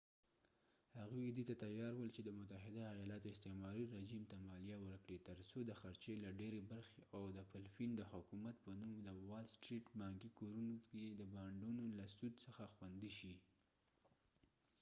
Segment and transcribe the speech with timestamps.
[0.99, 5.37] هغوی دې ته تیار ول چې د متحده ایالاتو استعماري رژیم ته مالیه ورکړي تر
[5.49, 9.45] څو د خرچې له ډيرې برخې او د فلپین د حکومت په نوم د وال
[9.55, 13.33] سټریټ بانکي کورونو کې د بانډونو له سود څخه خوندي شي